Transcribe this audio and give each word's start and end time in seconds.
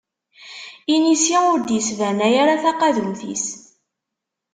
Inisi 0.93 1.37
ur 1.51 1.59
d-isbanay 1.61 2.33
ara 2.41 2.61
taqadumt-is. 2.63 3.45